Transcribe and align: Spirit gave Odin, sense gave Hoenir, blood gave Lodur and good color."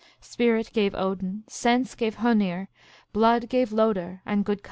Spirit 0.19 0.71
gave 0.73 0.95
Odin, 0.95 1.43
sense 1.45 1.93
gave 1.93 2.15
Hoenir, 2.15 2.69
blood 3.13 3.47
gave 3.49 3.69
Lodur 3.71 4.21
and 4.25 4.43
good 4.43 4.57
color." 4.59 4.59